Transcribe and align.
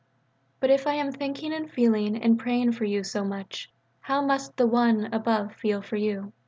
But 0.59 0.71
if 0.71 0.87
I 0.87 0.95
am 0.95 1.11
thinking 1.11 1.53
and 1.53 1.69
feeling 1.69 2.17
and 2.17 2.39
praying 2.39 2.71
for 2.71 2.85
you 2.85 3.03
so 3.03 3.23
much, 3.23 3.71
how 3.99 4.23
must 4.25 4.57
the 4.57 4.65
One 4.65 5.05
Above 5.13 5.53
feel 5.53 5.83
for 5.83 5.95
you? 5.97 6.33